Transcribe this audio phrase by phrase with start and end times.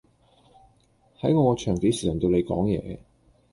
[1.19, 2.97] 喺我個場幾時輪到你講嘢